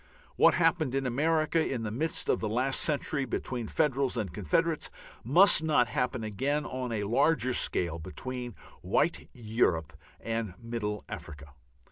[0.35, 4.89] What happened in America in the midst of the last century between Federals and Confederates
[5.23, 11.51] must not happen again on a larger scale between white Europe and middle Africa.